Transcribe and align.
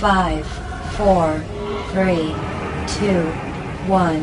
5 0.00 0.44
4 1.00 1.40
3 1.92 2.34
2 2.84 3.24
1 3.88 4.20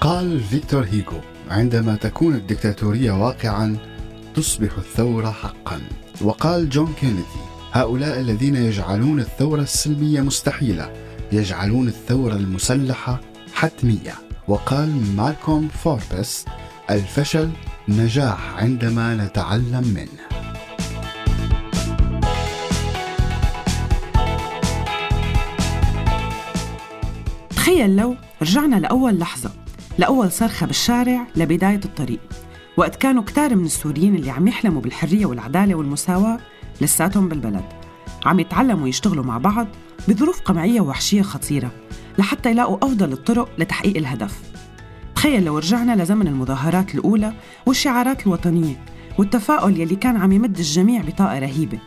قال 0.00 0.40
فيكتور 0.40 0.84
هيغو 0.84 1.20
عندما 1.50 1.96
تكون 1.96 2.34
الدكتاتورية 2.34 3.12
واقعا 3.12 3.76
تصبح 4.34 4.78
الثورة 4.78 5.30
حقا. 5.30 5.80
وقال 6.20 6.68
جون 6.68 6.92
كينيدي 7.00 7.22
هؤلاء 7.72 8.20
الذين 8.20 8.56
يجعلون 8.56 9.20
الثورة 9.20 9.62
السلمية 9.62 10.20
مستحيلة 10.20 10.92
يجعلون 11.32 11.88
الثورة 11.88 12.34
المسلحة 12.34 13.20
حتمية. 13.54 14.14
وقال 14.48 15.16
مالكوم 15.16 15.68
فوربس 15.68 16.44
الفشل 16.90 17.50
نجاح 17.88 18.54
عندما 18.56 19.14
نتعلم 19.14 19.84
منه. 19.94 20.19
تخيل 27.60 27.96
لو 27.96 28.16
رجعنا 28.42 28.76
لأول 28.76 29.18
لحظة 29.18 29.50
لأول 29.98 30.30
صرخة 30.30 30.66
بالشارع 30.66 31.26
لبداية 31.36 31.80
الطريق. 31.84 32.20
وقت 32.76 32.96
كانوا 32.96 33.22
كتار 33.22 33.56
من 33.56 33.64
السوريين 33.64 34.14
اللي 34.14 34.30
عم 34.30 34.48
يحلموا 34.48 34.80
بالحرية 34.80 35.26
والعدالة 35.26 35.74
والمساواة 35.74 36.38
لساتهم 36.80 37.28
بالبلد. 37.28 37.64
عم 38.26 38.40
يتعلموا 38.40 38.88
يشتغلوا 38.88 39.24
مع 39.24 39.38
بعض 39.38 39.66
بظروف 40.08 40.40
قمعية 40.40 40.80
ووحشية 40.80 41.22
خطيرة 41.22 41.70
لحتى 42.18 42.50
يلاقوا 42.50 42.78
أفضل 42.82 43.12
الطرق 43.12 43.48
لتحقيق 43.58 43.96
الهدف. 43.96 44.40
تخيل 45.14 45.44
لو 45.44 45.58
رجعنا 45.58 46.02
لزمن 46.02 46.26
المظاهرات 46.26 46.94
الأولى 46.94 47.32
والشعارات 47.66 48.26
الوطنية 48.26 48.84
والتفاؤل 49.18 49.80
يلي 49.80 49.96
كان 49.96 50.16
عم 50.16 50.32
يمد 50.32 50.58
الجميع 50.58 51.02
بطاقة 51.02 51.38
رهيبة 51.38 51.78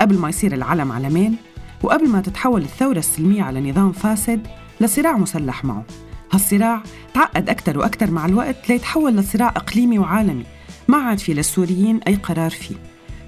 قبل 0.00 0.18
ما 0.18 0.28
يصير 0.28 0.54
العلم 0.54 0.92
علمين 0.92 1.36
وقبل 1.82 2.08
ما 2.08 2.20
تتحول 2.20 2.62
الثورة 2.62 2.98
السلمية 2.98 3.42
على 3.42 3.70
نظام 3.70 3.92
فاسد 3.92 4.46
لصراع 4.80 5.16
مسلح 5.16 5.64
معه. 5.64 5.84
هالصراع 6.32 6.82
تعقد 7.14 7.48
أكثر 7.48 7.78
وأكثر 7.78 8.10
مع 8.10 8.26
الوقت 8.26 8.68
ليتحول 8.68 9.16
لصراع 9.16 9.48
إقليمي 9.48 9.98
وعالمي. 9.98 10.44
ما 10.88 10.96
عاد 10.96 11.18
في 11.18 11.34
للسوريين 11.34 12.00
أي 12.08 12.14
قرار 12.14 12.50
فيه. 12.50 12.76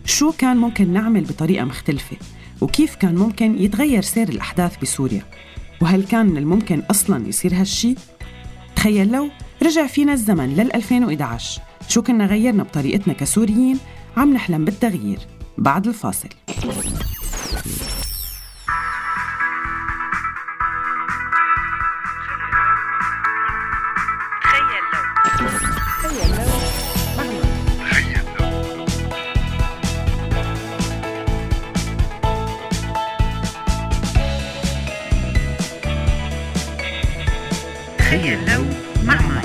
شو 0.05 0.33
كان 0.33 0.56
ممكن 0.56 0.92
نعمل 0.92 1.25
بطريقة 1.25 1.64
مختلفة؟ 1.64 2.17
وكيف 2.61 2.95
كان 2.95 3.14
ممكن 3.14 3.58
يتغير 3.58 4.03
سير 4.03 4.28
الأحداث 4.28 4.77
بسوريا؟ 4.83 5.23
وهل 5.81 6.05
كان 6.05 6.27
من 6.27 6.36
الممكن 6.36 6.83
أصلاً 6.91 7.28
يصير 7.28 7.55
هالشي؟ 7.55 7.95
تخيل 8.77 9.12
لو 9.12 9.28
رجع 9.62 9.86
فينا 9.86 10.12
الزمن 10.12 10.55
لل 10.55 10.75
2011 10.75 11.61
شو 11.89 12.03
كنا 12.03 12.27
غيرنا 12.27 12.62
بطريقتنا 12.62 13.14
كسوريين؟ 13.14 13.78
عم 14.17 14.33
نحلم 14.33 14.64
بالتغيير. 14.64 15.19
بعد 15.58 15.86
الفاصل. 15.86 16.28
تخيل 38.19 38.38
لو 38.55 38.64
مع 39.05 39.14
مي 39.14 39.41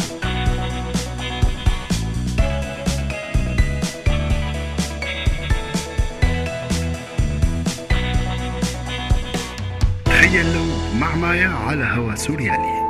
تخيل 10.06 10.54
لو 10.54 10.66
مع 11.00 11.16
مايا 11.16 11.48
على 11.50 11.84
هوا 11.84 12.16
سوريالي 12.16 12.84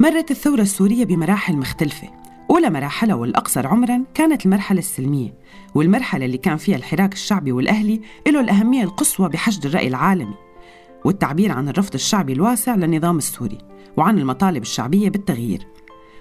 مرت 0.00 0.30
الثورة 0.30 0.62
السورية 0.62 1.04
بمراحل 1.04 1.56
مختلفة. 1.56 2.19
أولى 2.50 2.70
مراحلها 2.70 3.14
والأقصر 3.14 3.66
عمراً 3.66 4.04
كانت 4.14 4.46
المرحلة 4.46 4.78
السلمية 4.78 5.34
والمرحلة 5.74 6.24
اللي 6.24 6.38
كان 6.38 6.56
فيها 6.56 6.76
الحراك 6.76 7.12
الشعبي 7.12 7.52
والأهلي 7.52 8.00
له 8.28 8.40
الأهمية 8.40 8.84
القصوى 8.84 9.28
بحشد 9.28 9.66
الرأي 9.66 9.88
العالمي 9.88 10.34
والتعبير 11.04 11.52
عن 11.52 11.68
الرفض 11.68 11.94
الشعبي 11.94 12.32
الواسع 12.32 12.74
للنظام 12.74 13.18
السوري 13.18 13.58
وعن 13.96 14.18
المطالب 14.18 14.62
الشعبية 14.62 15.08
بالتغيير. 15.08 15.66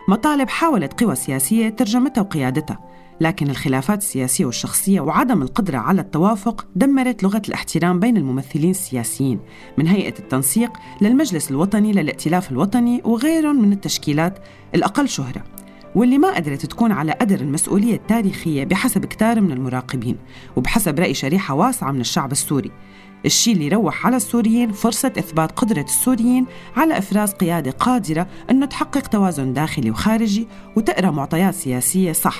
مطالب 0.07 0.49
حاولت 0.49 1.03
قوى 1.03 1.15
سياسية 1.15 1.69
ترجمتها 1.69 2.21
وقيادتها 2.21 2.79
لكن 3.21 3.49
الخلافات 3.49 3.97
السياسية 3.97 4.45
والشخصية 4.45 5.01
وعدم 5.01 5.41
القدرة 5.41 5.77
على 5.77 6.01
التوافق 6.01 6.67
دمرت 6.75 7.23
لغة 7.23 7.41
الاحترام 7.47 7.99
بين 7.99 8.17
الممثلين 8.17 8.71
السياسيين 8.71 9.39
من 9.77 9.87
هيئة 9.87 10.19
التنسيق 10.19 10.71
للمجلس 11.01 11.51
الوطني 11.51 11.91
للائتلاف 11.91 12.51
الوطني 12.51 13.01
وغيرهم 13.05 13.61
من 13.61 13.73
التشكيلات 13.73 14.39
الأقل 14.75 15.09
شهرة. 15.09 15.43
واللي 15.95 16.17
ما 16.17 16.35
قدرت 16.35 16.65
تكون 16.65 16.91
على 16.91 17.11
قدر 17.11 17.39
المسؤولية 17.39 17.95
التاريخية 17.95 18.63
بحسب 18.63 19.05
كتار 19.05 19.41
من 19.41 19.51
المراقبين 19.51 20.17
وبحسب 20.55 20.99
رأي 20.99 21.13
شريحة 21.13 21.53
واسعة 21.53 21.91
من 21.91 22.01
الشعب 22.01 22.31
السوري. 22.31 22.71
الشيء 23.25 23.53
اللي 23.53 23.67
روح 23.67 24.07
على 24.07 24.15
السوريين 24.15 24.71
فرصة 24.71 25.13
إثبات 25.17 25.51
قدرة 25.51 25.81
السوريين 25.81 26.45
على 26.75 26.97
إفراز 26.97 27.31
قيادة 27.31 27.71
قادرة 27.71 28.27
أنه 28.49 28.65
تحقق 28.65 29.07
توازن 29.07 29.53
داخلي 29.53 29.91
وخارجي 29.91 30.47
وتقرأ 30.75 31.11
معطيات 31.11 31.53
سياسية 31.53 32.11
صح 32.11 32.37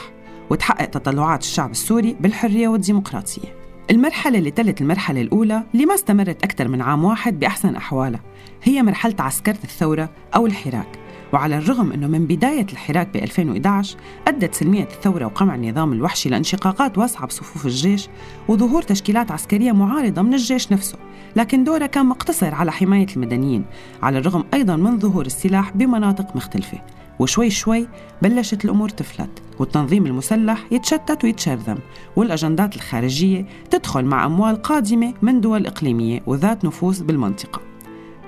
وتحقق 0.50 0.86
تطلعات 0.86 1.42
الشعب 1.42 1.72
السوري 1.72 2.16
بالحرية 2.20 2.68
والديمقراطية. 2.68 3.60
المرحلة 3.92 4.38
اللي 4.38 4.52
تلت 4.52 4.82
المرحلة 4.82 5.22
الأولى 5.22 5.64
اللي 5.74 5.86
ما 5.86 5.96
استمرت 5.96 6.44
أكثر 6.44 6.68
من 6.68 6.82
عام 6.82 7.06
واحد 7.06 7.40
بأحسن 7.40 7.76
أحوالها 7.76 8.22
هي 8.64 8.84
مرحلة 8.84 9.16
عسكرة 9.20 9.58
الثورة 9.64 10.10
أو 10.36 10.46
الحراك. 10.46 11.09
وعلى 11.34 11.58
الرغم 11.58 11.92
أنه 11.92 12.08
من 12.08 12.26
بداية 12.26 12.66
الحراك 12.72 13.08
ب 13.14 13.16
2011 13.16 13.98
أدت 14.28 14.56
سلمية 14.56 14.84
الثورة 14.84 15.26
وقمع 15.26 15.56
النظام 15.56 15.94
الوحشي 15.94 16.30
لانشقاقات 16.30 16.98
واسعة 16.98 17.28
بصفوف 17.28 17.66
الجيش 17.66 18.08
وظهور 18.48 18.82
تشكيلات 18.82 19.32
عسكرية 19.32 19.72
معارضة 19.72 20.22
من 20.22 20.34
الجيش 20.34 20.72
نفسه 20.72 20.98
لكن 21.36 21.64
دورها 21.64 21.88
كان 21.88 22.06
مقتصر 22.06 22.56
على 22.56 22.72
حماية 22.72 23.08
المدنيين 23.16 23.66
على 24.04 24.18
الرغم 24.18 24.44
أيضا 24.54 24.76
من 24.76 25.00
ظهور 25.00 25.26
السلاح 25.26 25.72
بمناطق 25.72 26.36
مختلفة. 26.36 26.82
وشوي 27.20 27.50
شوي 27.50 27.88
بلشت 28.22 28.66
الأمور 28.66 28.90
تفلت 28.90 29.30
والتنظيم 29.60 30.06
المسلح 30.06 30.66
يتشتت 30.72 31.24
ويتشرذم 31.24 31.78
والأجندات 32.16 32.76
الخارجية 32.76 33.46
تدخل 33.70 34.06
مع 34.06 34.26
أموال 34.26 34.62
قادمة 34.62 35.14
من 35.22 35.42
دول 35.42 35.68
إقليمية 35.68 36.22
وذات 36.28 36.66
نفوذ 36.66 37.04
بالمنطقة. 37.04 37.69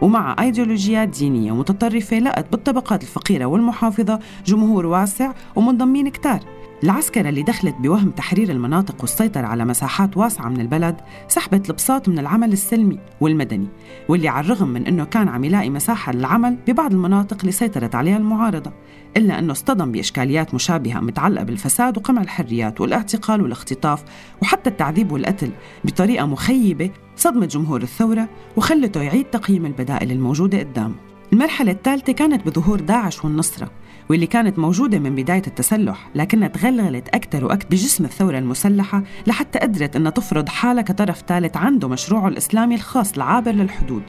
ومع 0.02 0.36
أيديولوجيات 0.40 1.10
دينية 1.10 1.52
متطرفة 1.52 2.20
لقت 2.20 2.52
بالطبقات 2.52 3.04
الفقيرة 3.04 3.46
والمحافظة 3.46 4.20
جمهور 4.46 4.86
واسع 4.86 5.32
ومنضمين 5.56 6.10
كتار. 6.10 6.61
العسكرة 6.84 7.30
اللي 7.30 7.44
دخلت 7.44 7.76
بوهم 7.76 8.10
تحرير 8.10 8.50
المناطق 8.50 8.96
والسيطرة 9.02 9.48
على 9.48 9.66
مساحات 9.66 10.18
واسعة 10.18 10.50
من 10.50 10.62
البلد 10.62 10.96
سحبت 11.28 11.70
البساط 11.70 12.10
من 12.10 12.20
العمل 12.20 12.54
السلمي 12.54 13.00
والمدني 13.22 13.68
واللي 14.10 14.28
على 14.28 14.46
الرغم 14.46 14.68
من 14.68 14.88
أنه 14.88 15.04
كان 15.04 15.28
عم 15.28 15.44
يلاقي 15.44 15.70
مساحة 15.70 16.12
للعمل 16.14 16.58
ببعض 16.68 16.94
المناطق 16.94 17.38
اللي 17.40 17.52
سيطرت 17.52 17.96
عليها 17.96 18.18
المعارضة 18.18 18.72
إلا 19.18 19.40
أنه 19.40 19.52
اصطدم 19.52 19.92
بإشكاليات 19.92 20.54
مشابهة 20.54 21.00
متعلقة 21.00 21.44
بالفساد 21.44 21.98
وقمع 21.98 22.22
الحريات 22.22 22.82
والاعتقال 22.82 23.42
والاختطاف 23.42 24.04
وحتى 24.42 24.70
التعذيب 24.70 25.12
والقتل 25.12 25.52
بطريقة 25.84 26.26
مخيبة 26.26 26.90
صدمت 27.16 27.52
جمهور 27.52 27.82
الثورة 27.82 28.30
وخلته 28.58 29.02
يعيد 29.02 29.26
تقييم 29.26 29.66
البدائل 29.66 30.12
الموجودة 30.12 30.60
قدامه 30.60 31.11
المرحلة 31.34 31.72
الثالثة 31.72 32.14
كانت 32.14 32.48
بظهور 32.48 32.80
داعش 32.80 33.26
والنصرة 33.26 33.72
واللي 34.10 34.28
كانت 34.28 34.60
موجودة 34.60 35.00
من 35.00 35.16
بداية 35.16 35.42
التسلح 35.48 36.10
لكنها 36.16 36.48
تغلغلت 36.48 37.08
أكثر 37.10 37.46
وأكثر 37.46 37.68
بجسم 37.72 38.06
الثورة 38.06 38.38
المسلحة 38.38 39.04
لحتى 39.28 39.60
قدرت 39.60 39.96
أنها 39.96 40.12
تفرض 40.12 40.50
حالها 40.50 40.82
كطرف 40.84 41.24
ثالث 41.28 41.58
عنده 41.58 41.88
مشروعه 41.88 42.28
الإسلامي 42.28 42.76
الخاص 42.76 43.14
العابر 43.14 43.52
للحدود 43.52 44.04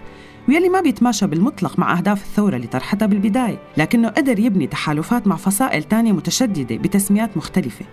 ويلي 0.49 0.69
ما 0.69 0.81
بيتماشى 0.81 1.27
بالمطلق 1.27 1.79
مع 1.79 1.99
أهداف 1.99 2.23
الثورة 2.23 2.57
اللي 2.57 2.67
طرحتها 2.67 3.07
بالبداية 3.07 3.59
لكنه 3.77 4.09
قدر 4.09 4.39
يبني 4.39 4.67
تحالفات 4.67 5.27
مع 5.27 5.37
فصائل 5.37 5.83
تانية 5.83 6.13
متشددة 6.13 6.77
بتسميات 6.77 7.37
مختلفة. 7.37 7.85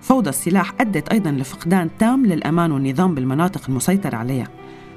فوضى 0.00 0.30
السلاح 0.30 0.72
أدت 0.80 1.08
أيضا 1.08 1.30
لفقدان 1.30 1.90
تام 1.98 2.26
للأمان 2.26 2.72
والنظام 2.72 3.14
بالمناطق 3.14 3.62
المسيطر 3.68 4.14
عليها. 4.14 4.48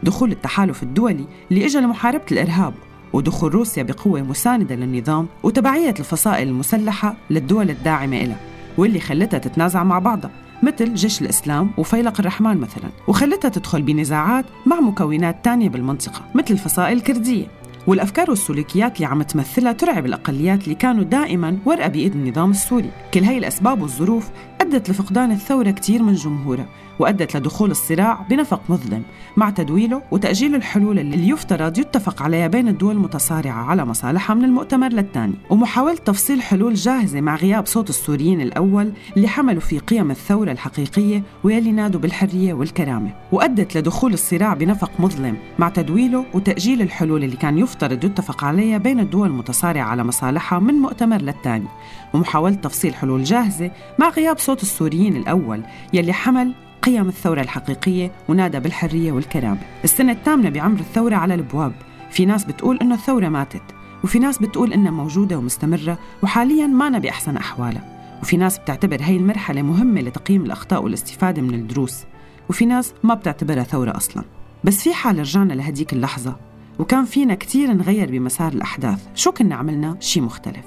دخول 0.03 0.31
التحالف 0.31 0.83
الدولي 0.83 1.25
اللي 1.51 1.65
اجى 1.65 1.79
لمحاربة 1.79 2.25
الإرهاب 2.31 2.73
ودخول 3.15 3.55
روسيا 3.55 3.83
بقوة 3.83 4.21
مساندة 4.21 4.75
للنظام 4.75 5.27
وتبعية 5.43 5.95
الفصائل 5.99 6.47
المسلحة 6.47 7.15
للدول 7.29 7.69
الداعمة 7.69 8.21
إلها 8.21 8.39
واللي 8.77 8.99
خلتها 8.99 9.37
تتنازع 9.37 9.83
مع 9.83 9.99
بعضها 9.99 10.31
مثل 10.63 10.93
جيش 10.93 11.21
الإسلام 11.21 11.71
وفيلق 11.77 12.19
الرحمن 12.19 12.57
مثلا 12.57 12.89
وخلتها 13.07 13.49
تدخل 13.49 13.81
بنزاعات 13.81 14.45
مع 14.65 14.79
مكونات 14.79 15.45
تانية 15.45 15.69
بالمنطقة 15.69 16.21
مثل 16.35 16.53
الفصائل 16.53 16.97
الكردية. 16.97 17.45
والأفكار 17.87 18.29
والسلوكيات 18.29 18.95
اللي 18.95 19.05
عم 19.05 19.21
تمثلها 19.21 19.71
ترعب 19.71 20.05
الأقليات 20.05 20.63
اللي 20.63 20.75
كانوا 20.75 21.03
دائما 21.03 21.57
ورقة 21.65 21.87
بإيد 21.87 22.15
النظام 22.15 22.51
السوري. 22.51 22.89
كل 23.13 23.23
هاي 23.23 23.37
الأسباب 23.37 23.81
والظروف 23.81 24.29
أدت 24.61 24.89
لفقدان 24.89 25.31
الثورة 25.31 25.71
كتير 25.71 26.03
من 26.03 26.13
جمهورها. 26.13 26.65
وأدت 26.99 27.37
لدخول 27.37 27.71
الصراع 27.71 28.25
بنفق 28.29 28.61
مظلم 28.69 29.03
مع 29.37 29.49
تدويله 29.49 30.01
وتأجيل 30.11 30.55
الحلول 30.55 30.99
اللي 30.99 31.29
يفترض 31.29 31.77
يتفق 31.77 32.21
عليها 32.21 32.47
بين 32.47 32.67
الدول 32.67 32.95
المتصارعة 32.95 33.63
على 33.63 33.85
مصالحها 33.85 34.33
من 34.33 34.43
المؤتمر 34.43 34.89
للثاني. 34.89 35.33
ومحاولة 35.49 35.95
تفصيل 35.95 36.41
حلول 36.41 36.73
جاهزة 36.73 37.21
مع 37.21 37.35
غياب 37.35 37.65
صوت 37.65 37.89
السوريين 37.89 38.41
الأول 38.41 38.93
اللي 39.17 39.27
حملوا 39.27 39.61
في 39.61 39.79
قيم 39.79 40.11
الثورة 40.11 40.51
الحقيقية 40.51 41.23
ويلي 41.43 41.71
نادوا 41.71 42.01
بالحرية 42.01 42.53
والكرامة. 42.53 43.11
وأدت 43.31 43.77
لدخول 43.77 44.13
الصراع 44.13 44.53
بنفق 44.53 44.91
مظلم 44.99 45.37
مع 45.59 45.69
تدويله 45.69 46.25
وتأجيل 46.33 46.81
الحلول 46.81 47.23
اللي 47.23 47.35
كان 47.35 47.57
يفترض 47.57 48.03
يتفق 48.03 48.43
عليها 48.43 48.77
بين 48.77 48.99
الدول 48.99 49.27
المتصارعة 49.27 49.83
على 49.83 50.03
مصالحها 50.03 50.59
من 50.59 50.73
مؤتمر 50.73 51.21
للثاني. 51.21 51.67
ومحاولة 52.13 52.55
تفصيل 52.55 52.95
حلول 52.95 53.23
جاهزة 53.23 53.71
مع 53.99 54.09
غياب 54.09 54.37
صوت 54.37 54.61
السوريين 54.61 55.15
الأول 55.15 55.61
يلي 55.93 56.13
حمل 56.13 56.53
قيم 56.85 57.07
الثورة 57.07 57.41
الحقيقية 57.41 58.11
ونادى 58.29 58.59
بالحرية 58.59 59.11
والكرامة. 59.11 59.59
السنة 59.83 60.11
الثامنة 60.11 60.49
بعمر 60.49 60.79
الثورة 60.79 61.15
على 61.15 61.33
الأبواب. 61.33 61.73
في 62.11 62.25
ناس 62.25 62.43
بتقول 62.43 62.77
إنه 62.77 62.95
الثورة 62.95 63.29
ماتت 63.29 63.61
وفي 64.03 64.19
ناس 64.19 64.37
بتقول 64.37 64.73
إنها 64.73 64.91
موجودة 64.91 65.37
ومستمرة 65.37 65.99
وحاليا 66.23 66.67
ما 66.67 66.89
بأحسن 66.89 67.37
أحوالها. 67.37 68.19
وفي 68.21 68.37
ناس 68.37 68.59
بتعتبر 68.59 69.01
هاي 69.01 69.17
المرحلة 69.17 69.61
مهمة 69.61 70.01
لتقييم 70.01 70.45
الأخطاء 70.45 70.83
والاستفادة 70.83 71.41
من 71.41 71.53
الدروس. 71.53 72.03
وفي 72.49 72.65
ناس 72.65 72.93
ما 73.03 73.13
بتعتبرها 73.13 73.63
ثورة 73.63 73.97
أصلا. 73.97 74.23
بس 74.63 74.83
في 74.83 74.93
حال 74.93 75.19
رجعنا 75.19 75.53
لهديك 75.53 75.93
اللحظة 75.93 76.35
وكان 76.79 77.05
فينا 77.05 77.35
كتير 77.35 77.73
نغير 77.73 78.11
بمسار 78.11 78.53
الأحداث. 78.53 79.07
شو 79.15 79.31
كنا 79.31 79.55
عملنا؟ 79.55 79.97
شي 79.99 80.21
مختلف. 80.21 80.65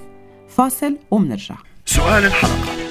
فاصل 0.49 0.97
ومنرجع. 1.11 1.57
سؤال 1.87 2.25
الحلقة. 2.25 2.88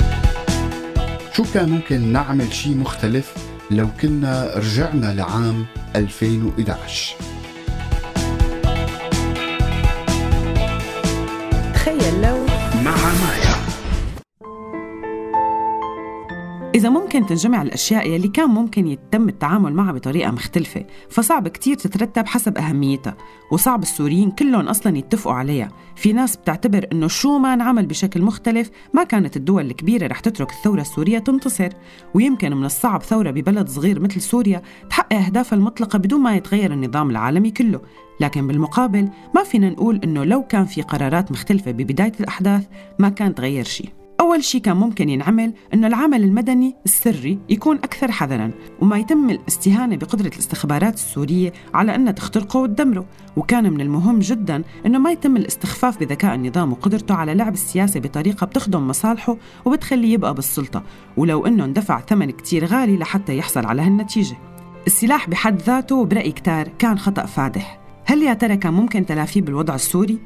شو 1.38 1.44
كان 1.54 1.70
ممكن 1.70 2.14
نعمل 2.14 2.54
شيء 2.54 2.76
مختلف 2.76 3.34
لو 3.72 3.88
كنا 4.02 4.52
رجعنا 4.56 5.14
لعام 5.14 5.66
2011 5.96 7.16
تخيل 11.74 12.22
لو 12.22 12.46
مع 12.84 12.96
مايا. 12.96 13.67
إذا 16.76 16.90
ممكن 16.90 17.26
تنجمع 17.26 17.62
الأشياء 17.62 18.10
يلي 18.10 18.28
كان 18.28 18.50
ممكن 18.50 18.88
يتم 18.88 19.30
التعامل 19.30 19.74
معها 19.74 19.92
بطريقة 19.92 20.32
مختلفة 20.32 20.86
فصعب 21.10 21.48
كتير 21.48 21.76
تترتب 21.76 22.28
حسب 22.28 22.58
أهميتها 22.58 23.18
وصعب 23.52 23.82
السوريين 23.82 24.32
كلهم 24.32 24.68
أصلا 24.68 24.98
يتفقوا 24.98 25.34
عليها. 25.34 25.70
في 25.96 26.14
ناس 26.14 26.38
بتعتبر 26.38 26.88
إنه 26.92 27.08
شو 27.08 27.38
ما 27.38 27.54
انعمل 27.54 27.86
بشكل 27.86 28.22
مختلف 28.22 28.70
ما 28.94 29.04
كانت 29.04 29.38
الدول 29.38 29.66
الكبيرة 29.66 30.08
رح 30.08 30.20
تترك 30.20 30.52
الثورة 30.52 30.82
السورية 30.82 31.20
تنتصر. 31.20 31.70
ويمكن 32.14 32.58
من 32.58 32.66
الصعب 32.66 33.04
ثورة 33.04 33.32
ببلد 33.32 33.70
صغير 33.70 34.00
مثل 34.00 34.22
سوريا 34.22 34.62
تحقق 34.90 35.14
أهدافها 35.14 35.58
المطلقة 35.58 36.00
بدون 36.00 36.22
ما 36.22 36.36
يتغير 36.36 36.74
النظام 36.74 37.10
العالمي 37.10 37.52
كله. 37.52 37.82
لكن 38.20 38.48
بالمقابل 38.48 39.10
ما 39.36 39.44
فينا 39.44 39.70
نقول 39.70 40.00
إنه 40.04 40.24
لو 40.24 40.44
كان 40.44 40.66
في 40.66 40.82
قرارات 40.82 41.32
مختلفة 41.32 41.72
ببداية 41.72 42.14
الأحداث 42.20 42.68
ما 43.00 43.10
كان 43.10 43.36
تغير 43.36 43.64
شيء. 43.64 43.90
أول 44.28 44.44
شيء 44.44 44.62
كان 44.62 44.78
ممكن 44.78 45.10
ينعمل 45.10 45.54
أنه 45.74 45.88
العمل 45.88 46.24
المدني 46.24 46.76
السري 46.86 47.40
يكون 47.50 47.78
أكثر 47.78 48.12
حذراً 48.12 48.52
وما 48.82 48.98
يتم 48.98 49.30
الاستهانة 49.30 49.96
بقدرة 49.96 50.28
الاستخبارات 50.28 50.94
السورية 50.94 51.54
على 51.74 51.96
أنها 51.96 52.12
تخترقه 52.12 52.60
وتدمره 52.60 53.06
وكان 53.38 53.74
من 53.74 53.82
المهم 53.82 54.20
جداً 54.20 54.64
أنه 54.86 55.00
ما 55.00 55.12
يتم 55.12 55.38
الاستخفاف 55.38 56.00
بذكاء 56.00 56.36
النظام 56.36 56.72
وقدرته 56.72 57.16
على 57.16 57.34
لعب 57.34 57.54
السياسة 57.54 58.00
بطريقة 58.00 58.46
بتخدم 58.46 58.88
مصالحه 58.88 59.38
وبتخليه 59.66 60.14
يبقى 60.14 60.34
بالسلطة. 60.34 60.84
ولو 61.18 61.46
أنه 61.46 61.66
اندفع 61.66 62.02
ثمن 62.02 62.32
كتير 62.32 62.66
غالي 62.66 62.98
لحتى 62.98 63.38
يحصل 63.38 63.66
على 63.66 63.82
هالنتيجة. 63.82 64.38
السلاح 64.88 65.30
بحد 65.30 65.62
ذاته 65.62 66.06
برأي 66.06 66.32
كتار 66.32 66.68
كان 66.80 67.00
خطأ 67.00 67.26
فادح. 67.26 67.80
هل 68.06 68.24
يا 68.24 68.34
ترى 68.34 68.58
كان 68.58 68.74
ممكن 68.74 69.06
تلافيه 69.06 69.42
بالوضع 69.42 69.76
السوري؟ 69.76 70.20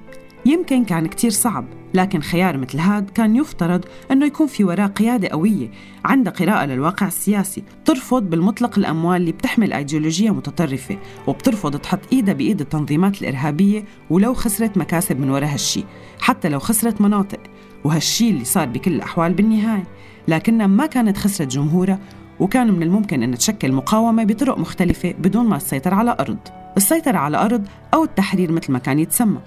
يمكن 0.46 0.86
كان 0.86 1.08
كتير 1.08 1.32
صعب 1.32 1.66
لكن 1.94 2.22
خيار 2.22 2.58
مثل 2.58 2.80
هاد 2.80 3.10
كان 3.10 3.36
يفترض 3.36 3.86
أنه 4.12 4.26
يكون 4.26 4.48
في 4.48 4.64
وراه 4.64 4.88
قيادة 4.88 5.28
قوية 5.28 5.72
عندها 6.06 6.34
قراءة 6.34 6.66
للواقع 6.66 7.08
السياسي 7.08 7.64
ترفض 7.86 8.24
بالمطلق 8.24 8.78
الأموال 8.78 9.22
اللي 9.22 9.32
بتحمل 9.32 9.74
أيديولوجية 9.74 10.32
متطرفة 10.32 10.98
وبترفض 11.28 11.78
تحط 11.78 12.00
إيدها 12.14 12.34
بإيد 12.34 12.62
التنظيمات 12.62 13.22
الإرهابية 13.22 13.84
ولو 14.10 14.34
خسرت 14.34 14.78
مكاسب 14.78 15.20
من 15.20 15.30
وراء 15.30 15.54
هالشي 15.54 15.84
حتى 16.20 16.50
لو 16.50 16.60
خسرت 16.60 17.02
مناطق 17.02 17.40
وهالشي 17.84 18.30
اللي 18.30 18.46
صار 18.46 18.68
بكل 18.68 18.94
الأحوال 18.94 19.34
بالنهاية. 19.34 19.84
لكنها 20.28 20.68
ما 20.68 20.86
كانت 20.86 21.18
خسرت 21.18 21.48
جمهورها 21.48 22.00
وكان 22.40 22.74
من 22.74 22.84
الممكن 22.84 23.24
أن 23.24 23.38
تشكل 23.38 23.72
مقاومة 23.72 24.24
بطرق 24.24 24.58
مختلفة 24.58 25.12
بدون 25.12 25.46
ما 25.46 25.58
تسيطر 25.58 25.94
على 25.94 26.16
أرض. 26.20 26.38
السيطرة 26.78 27.18
على 27.18 27.38
أرض 27.38 27.68
أو 27.94 28.04
التحرير 28.04 28.52
مثل 28.52 28.72
ما 28.72 28.80
كان 28.80 29.00
يتسمى. 29.00 29.40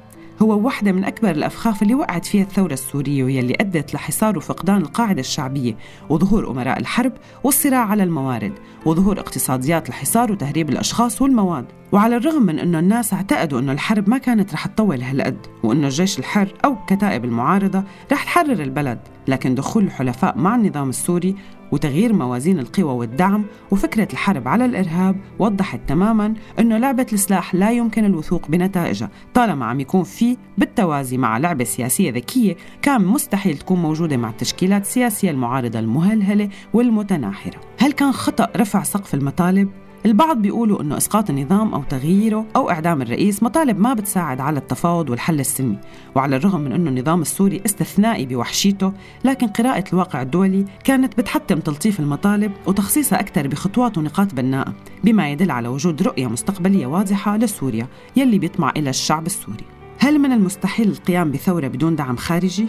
هو 0.43 0.59
واحدة 0.59 0.93
من 0.93 1.05
أكبر 1.05 1.31
الأفخاخ 1.31 1.83
اللي 1.83 1.95
وقعت 1.95 2.27
فيها 2.27 2.43
الثورة 2.43 2.73
السورية 2.73 3.25
واللي 3.25 3.55
أدت 3.61 3.95
لحصار 3.95 4.39
وفقدان 4.39 4.77
القاعدة 4.77 5.21
الشعبية 5.21 5.77
وظهور 6.09 6.51
أمراء 6.51 6.79
الحرب 6.81 7.13
والصراع 7.45 7.87
على 7.87 8.03
الموارد 8.03 8.53
وظهور 8.87 9.21
اقتصاديات 9.21 9.89
الحصار 9.89 10.33
وتهريب 10.33 10.71
الأشخاص 10.71 11.23
والمواد. 11.23 11.65
وعلى 11.93 12.17
الرغم 12.17 12.43
من 12.43 12.59
أنه 12.59 12.79
الناس 12.79 13.15
اعتقدوا 13.15 13.61
أنه 13.61 13.73
الحرب 13.73 14.09
ما 14.09 14.19
كانت 14.19 14.55
رح 14.55 14.67
تطول 14.67 15.03
هالقد 15.03 15.47
وأنه 15.63 15.87
الجيش 15.87 16.19
الحر 16.19 16.49
أو 16.65 16.77
كتائب 16.87 17.25
المعارضة 17.25 17.85
رح 18.13 18.25
تحرر 18.25 18.63
البلد. 18.63 18.99
لكن 19.29 19.55
دخول 19.55 19.85
الحلفاء 19.85 20.39
مع 20.39 20.55
النظام 20.55 20.89
السوري 20.89 21.37
وتغيير 21.73 22.13
موازين 22.13 22.59
القوى 22.59 22.93
والدعم 22.93 23.45
وفكرة 23.71 24.09
الحرب 24.13 24.49
على 24.49 24.65
الإرهاب 24.65 25.17
وضحت 25.39 25.81
تماما 25.87 26.35
أنه 26.59 26.79
لعبة 26.79 27.07
السلاح 27.13 27.55
لا 27.55 27.71
يمكن 27.71 28.05
الوثوق 28.05 28.49
بنتائجها 28.49 29.11
طالما 29.35 29.67
عم 29.67 29.81
يكون 29.81 30.03
في 30.03 30.37
بالتوازي 30.59 31.19
مع 31.19 31.39
لعبة 31.39 31.65
سياسية 31.65 32.11
ذكية 32.11 32.57
كان 32.83 33.05
مستحيل 33.05 33.59
تكون 33.59 33.83
موجودة 33.83 34.17
مع 34.17 34.31
التشكيلات 34.31 34.83
السياسية 34.83 35.31
المعارضة 35.31 35.79
المهلهلة 35.79 36.49
والمتناحرة 36.73 37.61
هل 37.79 37.93
كان 37.93 38.13
خطأ 38.13 38.49
رفع 38.57 38.83
سقف 38.83 39.15
المطالب؟ 39.15 39.84
البعض 40.07 40.43
بيقولوا 40.43 40.83
إنه 40.83 40.97
إسقاط 40.97 41.31
النظام 41.31 41.75
أو 41.75 41.83
تغييره 41.83 42.47
أو 42.57 42.71
إعدام 42.71 43.03
الرئيس 43.03 43.43
مطالب 43.43 43.81
ما 43.81 43.95
بتساعد 43.95 44.41
على 44.41 44.59
التفاوض 44.59 45.11
والحل 45.11 45.41
السلمي، 45.41 45.79
وعلى 46.15 46.37
الرغم 46.37 46.61
من 46.61 46.73
إنه 46.73 46.91
النظام 46.91 47.21
السوري 47.21 47.63
استثنائي 47.67 48.27
بوحشيته، 48.27 48.93
لكن 49.25 49.47
قراءة 49.47 49.85
الواقع 49.93 50.23
الدولي 50.23 50.65
كانت 50.85 51.19
بتحتم 51.19 51.61
تلطيف 51.61 52.01
المطالب 52.01 52.53
وتخصيصها 52.67 53.21
أكثر 53.21 53.49
بخطوات 53.49 53.99
ونقاط 53.99 54.35
بناءة، 54.35 54.75
بما 55.05 55.31
يدل 55.31 55.51
على 55.51 55.69
وجود 55.69 56.03
رؤية 56.03 56.27
مستقبلية 56.27 56.87
واضحة 56.87 57.37
لسوريا 57.37 57.87
يلي 58.17 58.39
بيطمع 58.39 58.73
إلى 58.77 58.91
الشعب 58.91 59.27
السوري. 59.27 59.65
هل 59.99 60.19
من 60.19 60.33
المستحيل 60.33 60.89
القيام 60.89 61.31
بثورة 61.31 61.69
بدون 61.69 61.97
دعم 61.97 62.17
خارجي؟ 62.17 62.69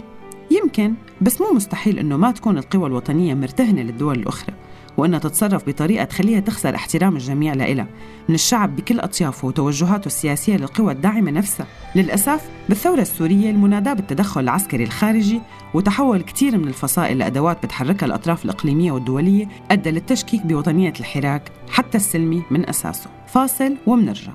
يمكن 0.50 0.94
بس 1.20 1.40
مو 1.40 1.52
مستحيل 1.54 1.98
إنه 1.98 2.16
ما 2.16 2.30
تكون 2.30 2.58
القوى 2.58 2.86
الوطنية 2.86 3.34
مرتهنة 3.34 3.82
للدول 3.82 4.18
الأخرى 4.18 4.54
وأنها 4.96 5.18
تتصرف 5.18 5.68
بطريقة 5.68 6.04
تخليها 6.04 6.40
تخسر 6.40 6.74
احترام 6.74 7.16
الجميع 7.16 7.54
لإلها. 7.54 7.86
من 8.28 8.34
الشعب 8.34 8.76
بكل 8.76 9.00
أطيافه 9.00 9.48
وتوجهاته 9.48 10.06
السياسية 10.06 10.56
للقوى 10.56 10.92
الداعمة 10.92 11.30
نفسها. 11.30 11.66
للأسف 11.94 12.40
بالثورة 12.68 13.00
السورية 13.00 13.50
المناداة 13.50 13.92
بالتدخل 13.92 14.40
العسكري 14.40 14.84
الخارجي 14.84 15.40
وتحول 15.74 16.22
كثير 16.22 16.58
من 16.58 16.68
الفصائل 16.68 17.18
لأدوات 17.18 17.62
بتحركها 17.66 18.06
الأطراف 18.06 18.44
الإقليمية 18.44 18.92
والدولية 18.92 19.48
أدى 19.70 19.90
للتشكيك 19.90 20.46
بوطنية 20.46 20.92
الحراك 21.00 21.52
حتى 21.70 21.96
السلمي 21.96 22.42
من 22.50 22.68
أساسه. 22.68 23.10
فاصل 23.26 23.76
ومنرجع. 23.86 24.32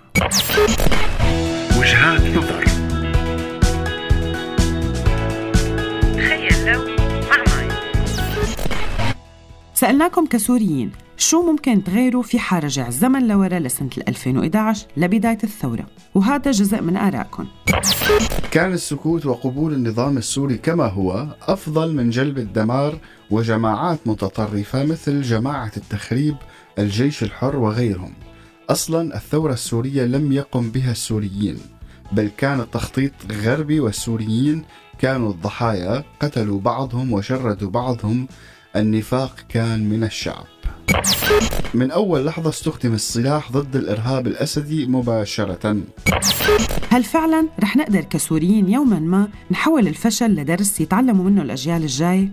وجهات 1.77 2.21
نظر. 2.21 2.70
سألناكم 9.81 10.25
كسوريين 10.25 10.91
شو 11.17 11.41
ممكن 11.51 11.83
تغيروا 11.83 12.23
في 12.23 12.39
حال 12.39 12.63
رجع 12.63 12.87
الزمن 12.87 13.27
لورا 13.27 13.59
لسنة 13.59 13.89
2011 14.07 14.87
لبداية 14.97 15.37
الثورة. 15.43 15.85
وهذا 16.15 16.51
جزء 16.51 16.81
من 16.81 16.97
آرائكم. 16.97 17.47
كان 18.51 18.73
السكوت 18.73 19.25
وقبول 19.25 19.73
النظام 19.73 20.17
السوري 20.17 20.57
كما 20.57 20.85
هو 20.85 21.27
أفضل 21.41 21.95
من 21.95 22.09
جلب 22.09 22.37
الدمار 22.37 22.97
وجماعات 23.31 23.99
متطرفة 24.05 24.85
مثل 24.85 25.21
جماعة 25.21 25.71
التخريب 25.77 26.35
الجيش 26.79 27.23
الحر 27.23 27.55
وغيرهم. 27.55 28.13
أصلا 28.69 29.15
الثورة 29.15 29.53
السورية 29.53 30.05
لم 30.05 30.31
يقم 30.31 30.69
بها 30.71 30.91
السوريين 30.91 31.57
بل 32.11 32.29
كان 32.37 32.59
التخطيط 32.59 33.11
غربي 33.31 33.79
والسوريين 33.79 34.63
كانوا 34.99 35.31
الضحايا 35.31 36.03
قتلوا 36.19 36.59
بعضهم 36.59 37.13
وشردوا 37.13 37.69
بعضهم 37.69 38.27
النفاق 38.75 39.35
كان 39.49 39.89
من 39.89 40.03
الشعب 40.03 40.45
من 41.73 41.91
أول 41.91 42.25
لحظة 42.25 42.49
استخدم 42.49 42.93
السلاح 42.93 43.51
ضد 43.51 43.75
الإرهاب 43.75 44.27
الأسدي 44.27 44.85
مباشرة 44.85 45.77
هل 46.89 47.03
فعلا 47.03 47.47
رح 47.59 47.77
نقدر 47.77 48.01
كسوريين 48.01 48.69
يوما 48.69 48.99
ما 48.99 49.27
نحول 49.51 49.87
الفشل 49.87 50.35
لدرس 50.35 50.81
يتعلموا 50.81 51.25
منه 51.25 51.41
الأجيال 51.41 51.81
الجاية؟ 51.81 52.31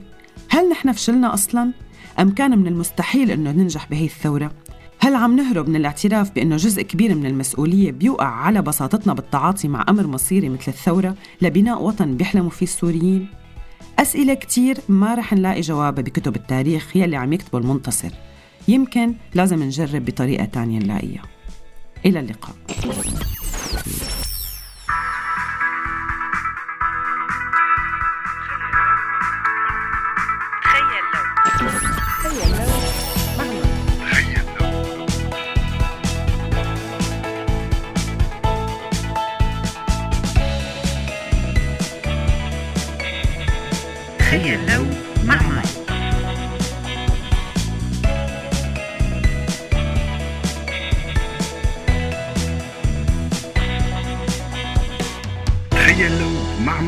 هل 0.49 0.69
نحن 0.71 0.93
فشلنا 0.93 1.35
أصلا؟ 1.35 1.73
أم 2.21 2.31
كان 2.31 2.59
من 2.59 2.67
المستحيل 2.67 3.31
أنه 3.31 3.51
ننجح 3.51 3.87
بهي 3.91 4.05
الثورة؟ 4.05 4.53
هل 5.01 5.15
عم 5.15 5.37
نهرب 5.37 5.69
من 5.69 5.77
الاعتراف 5.77 6.31
بأنه 6.31 6.57
جزء 6.57 6.83
كبير 6.83 7.15
من 7.15 7.27
المسؤولية 7.27 7.93
بيوقع 7.93 8.27
على 8.27 8.63
بساطتنا 8.63 9.13
بالتعاطي 9.13 9.69
مع 9.69 9.85
أمر 9.89 10.07
مصيري 10.07 10.49
مثل 10.49 10.65
الثورة 10.69 11.15
لبناء 11.43 11.83
وطن 11.83 12.17
بيحلموا 12.17 12.51
فيه 12.51 12.67
السوريين؟ 12.67 13.29
أسئلة 13.99 14.35
كتير 14.35 14.79
ما 14.89 15.15
رح 15.15 15.33
نلاقي 15.33 15.61
جوابها 15.61 16.03
بكتب 16.03 16.37
التاريخ 16.37 16.97
يلي 16.97 17.17
عم 17.17 17.33
يكتبوا 17.33 17.61
المنتصر. 17.61 18.11
يمكن 18.69 19.15
لازم 19.35 19.63
نجرب 19.63 20.05
بطريقة 20.05 20.45
تانية 20.45 20.79
نلاقيها. 20.79 21.23
إلى 22.07 22.21
اللقاء. 22.21 22.55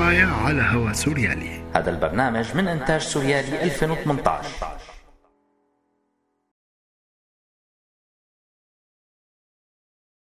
لو 0.00 0.06
مع 0.06 0.12
مايا 0.12 0.26
على 0.26 0.62
هوا 0.62 0.92
سوريالي. 0.92 1.60
هذا 1.74 1.90
البرنامج 1.90 2.56
من 2.56 2.68
إنتاج 2.68 3.00
سوريالي 3.00 3.62
2018 3.62 4.48